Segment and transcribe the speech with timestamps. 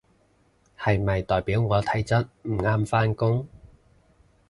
[0.79, 3.47] 係咪代表我體質唔啱返工？